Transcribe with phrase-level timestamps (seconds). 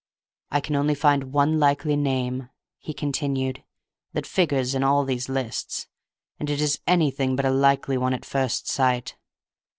[0.49, 3.63] "I can only find one likely name," he continued,
[4.13, 5.85] "that figures in all these lists,
[6.39, 9.15] and it is anything but a likely one at first sight.